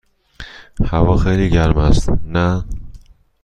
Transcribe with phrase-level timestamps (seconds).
[0.87, 2.65] هوا خیلی گرم است، نه؟